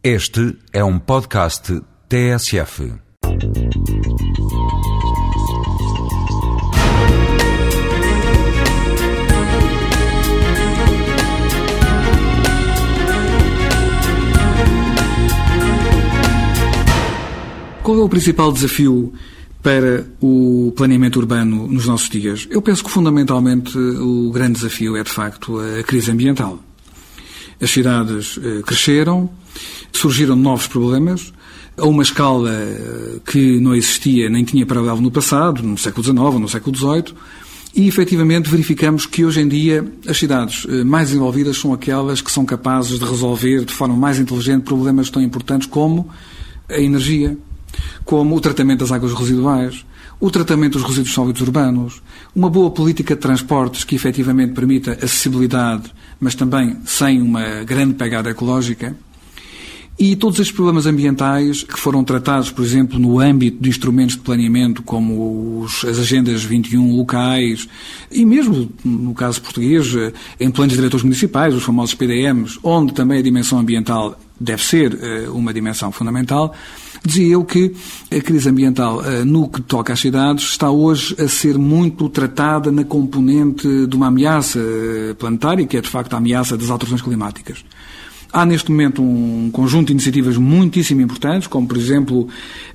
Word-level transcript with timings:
Este 0.00 0.56
é 0.72 0.84
um 0.84 0.96
podcast 0.96 1.82
TSF. 2.08 2.92
Qual 17.82 17.98
é 17.98 18.02
o 18.02 18.08
principal 18.08 18.52
desafio 18.52 19.12
para 19.60 20.06
o 20.20 20.72
planeamento 20.76 21.18
urbano 21.18 21.66
nos 21.66 21.86
nossos 21.86 22.08
dias? 22.08 22.46
Eu 22.48 22.62
penso 22.62 22.84
que 22.84 22.90
fundamentalmente 22.90 23.76
o 23.76 24.30
grande 24.30 24.60
desafio 24.60 24.96
é 24.96 25.02
de 25.02 25.10
facto 25.10 25.58
a 25.58 25.82
crise 25.82 26.12
ambiental. 26.12 26.67
As 27.60 27.70
cidades 27.70 28.38
eh, 28.42 28.62
cresceram, 28.62 29.28
surgiram 29.92 30.36
novos 30.36 30.66
problemas, 30.66 31.32
a 31.76 31.86
uma 31.86 32.02
escala 32.02 32.50
eh, 32.50 33.20
que 33.24 33.60
não 33.60 33.74
existia 33.74 34.28
nem 34.28 34.44
tinha 34.44 34.66
paralelo 34.66 35.00
no 35.00 35.10
passado, 35.10 35.62
no 35.62 35.78
século 35.78 36.04
XIX 36.04 36.40
no 36.40 36.48
século 36.48 36.76
XVIII, 36.76 37.14
e 37.74 37.86
efetivamente 37.86 38.48
verificamos 38.48 39.06
que 39.06 39.24
hoje 39.24 39.40
em 39.40 39.48
dia 39.48 39.86
as 40.06 40.18
cidades 40.18 40.66
eh, 40.68 40.84
mais 40.84 41.08
desenvolvidas 41.08 41.56
são 41.56 41.72
aquelas 41.72 42.20
que 42.20 42.30
são 42.30 42.44
capazes 42.44 42.98
de 42.98 43.04
resolver 43.04 43.64
de 43.64 43.72
forma 43.72 43.96
mais 43.96 44.18
inteligente 44.18 44.62
problemas 44.62 45.10
tão 45.10 45.22
importantes 45.22 45.66
como 45.66 46.08
a 46.68 46.78
energia, 46.78 47.36
como 48.04 48.36
o 48.36 48.40
tratamento 48.40 48.80
das 48.80 48.92
águas 48.92 49.12
residuais, 49.12 49.84
o 50.20 50.30
tratamento 50.30 50.78
dos 50.78 50.86
resíduos 50.86 51.14
sólidos 51.14 51.42
urbanos, 51.42 52.02
uma 52.34 52.50
boa 52.50 52.70
política 52.70 53.14
de 53.14 53.20
transportes 53.20 53.84
que 53.84 53.94
efetivamente 53.94 54.52
permita 54.52 54.92
acessibilidade, 54.92 55.92
mas 56.18 56.34
também 56.34 56.76
sem 56.84 57.22
uma 57.22 57.62
grande 57.64 57.94
pegada 57.94 58.30
ecológica, 58.30 58.96
e 59.98 60.14
todos 60.14 60.38
estes 60.38 60.54
problemas 60.54 60.86
ambientais 60.86 61.64
que 61.64 61.76
foram 61.76 62.04
tratados, 62.04 62.52
por 62.52 62.64
exemplo, 62.64 63.00
no 63.00 63.18
âmbito 63.18 63.60
de 63.60 63.68
instrumentos 63.68 64.14
de 64.14 64.22
planeamento 64.22 64.80
como 64.80 65.60
os, 65.60 65.84
as 65.84 65.98
agendas 65.98 66.44
21 66.44 66.96
locais 66.96 67.68
e 68.08 68.24
mesmo, 68.24 68.70
no 68.84 69.12
caso 69.12 69.42
português, 69.42 69.88
em 70.38 70.52
planos 70.52 70.76
diretores 70.76 71.02
municipais, 71.02 71.52
os 71.52 71.64
famosos 71.64 71.96
PDMs, 71.96 72.60
onde 72.62 72.94
também 72.94 73.18
a 73.18 73.22
dimensão 73.22 73.58
ambiental 73.58 74.16
deve 74.40 74.62
ser 74.62 74.94
uh, 74.94 75.36
uma 75.36 75.52
dimensão 75.52 75.90
fundamental, 75.90 76.54
dizia 77.04 77.34
eu 77.34 77.44
que 77.44 77.74
a 78.10 78.20
crise 78.20 78.48
ambiental, 78.48 78.98
uh, 78.98 79.24
no 79.24 79.48
que 79.48 79.60
toca 79.60 79.92
às 79.92 80.00
cidades, 80.00 80.44
está 80.44 80.70
hoje 80.70 81.14
a 81.18 81.28
ser 81.28 81.58
muito 81.58 82.08
tratada 82.08 82.70
na 82.70 82.84
componente 82.84 83.86
de 83.86 83.96
uma 83.96 84.08
ameaça 84.08 84.58
eh, 84.58 85.14
planetária, 85.18 85.66
que 85.66 85.76
é 85.76 85.80
de 85.80 85.88
facto 85.88 86.14
a 86.14 86.18
ameaça 86.18 86.56
das 86.56 86.70
alterações 86.70 87.02
climáticas. 87.02 87.64
Há 88.32 88.44
neste 88.44 88.70
momento 88.70 89.02
um 89.02 89.50
conjunto 89.50 89.86
de 89.86 89.92
iniciativas 89.94 90.36
muitíssimo 90.36 91.00
importantes, 91.00 91.48
como 91.48 91.66
por 91.66 91.78
exemplo 91.78 92.28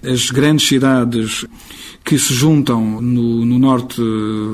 as 0.04 0.32
grandes 0.32 0.68
cidades 0.68 1.46
que 2.04 2.20
se 2.20 2.34
juntam 2.34 3.02
no, 3.02 3.46
no, 3.46 3.58
norte, 3.58 4.02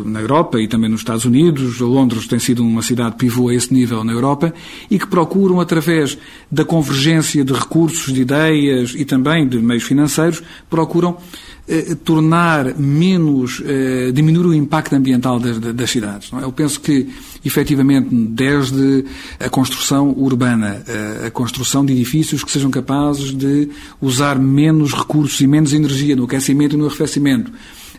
na 0.06 0.22
Europa 0.22 0.62
e 0.62 0.68
também 0.68 0.90
nos 0.90 1.02
Estados 1.02 1.26
Unidos. 1.26 1.80
Londres 1.80 2.28
tem 2.28 2.38
sido 2.38 2.64
uma 2.64 2.84
cidade 2.84 3.16
pivô 3.16 3.50
a 3.50 3.56
esse 3.56 3.74
nível 3.74 4.04
na 4.04 4.14
Europa 4.14 4.54
e 4.90 5.00
que 5.00 5.08
procuram, 5.08 5.60
através 5.60 6.18
da 6.52 6.64
convergência 6.64 7.44
de 7.44 7.54
recursos, 7.54 8.14
de 8.14 8.22
ideias 8.22 8.94
e 8.96 9.04
também 9.04 9.48
de 9.48 9.58
meios 9.58 9.84
financeiros, 9.84 10.44
procuram 10.70 11.18
eh, 11.72 11.96
tornar 12.04 12.76
menos, 12.80 13.62
eh, 13.64 14.12
diminuir 14.12 14.48
o 14.48 14.54
impacto 14.56 14.96
ambiental 14.96 15.40
das, 15.40 15.60
das 15.60 15.92
cidades. 15.92 16.32
É? 16.34 16.44
Eu 16.44 16.52
penso 16.52 16.82
que, 16.82 17.08
efetivamente, 17.46 18.10
desde 18.10 19.06
a 19.40 19.48
construção 19.50 20.10
urbana, 20.18 20.82
eh, 20.88 21.28
a 21.28 21.30
construção 21.30 21.86
de 21.86 21.94
edifícios 21.94 22.44
que 22.44 22.52
sejam 22.52 22.72
capazes 22.72 23.32
de 23.32 23.70
usar 24.02 24.40
menos 24.40 24.94
recursos 24.94 25.40
e 25.42 25.46
menos 25.46 25.72
energia 25.72 26.16
no 26.16 26.24
aquecimento 26.24 26.76
e 26.76 26.80
no 26.80 26.88
arrefecimento, 26.88 27.39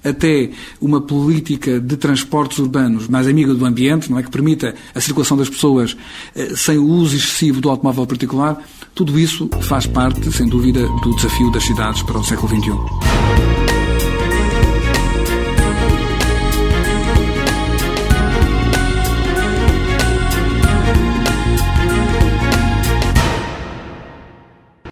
até 0.03 0.51
uma 0.81 1.01
política 1.01 1.79
de 1.79 1.97
transportes 1.97 2.59
urbanos 2.59 3.07
mais 3.07 3.29
amiga 3.29 3.53
do 3.55 3.65
ambiente, 3.67 4.11
não 4.11 4.19
é 4.19 4.23
que 4.23 4.31
permita 4.31 4.75
a 4.95 5.01
circulação 5.01 5.37
das 5.37 5.49
pessoas 5.49 5.97
sem 6.57 6.79
o 6.79 6.85
uso 6.87 7.17
excessivo 7.17 7.61
do 7.61 7.69
automóvel 7.69 8.07
particular, 8.07 8.63
tudo 8.95 9.19
isso 9.19 9.49
faz 9.63 9.87
parte, 9.87 10.33
sem 10.33 10.49
dúvida, 10.49 10.87
do 11.03 11.15
desafio 11.15 11.51
das 11.51 11.65
cidades 11.65 12.03
para 12.03 12.19
o 12.19 12.25
século 12.25 12.49
XXI. 12.49 13.80